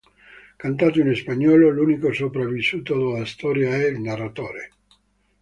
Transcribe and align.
Cantato 0.57 0.99
in 0.99 1.13
spagnolo, 1.13 1.69
l'unico 1.69 2.11
sopravvissuto 2.11 2.97
della 3.11 3.23
storia 3.25 3.75
è 3.75 3.85
il 3.85 3.99
narratore. 4.01 4.71